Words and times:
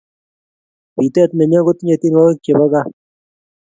biteet 0.97 1.31
nenyo 1.35 1.59
kotinyei 1.65 2.01
tienwokik 2.01 2.41
chebo 2.43 2.65
gaa 2.71 2.87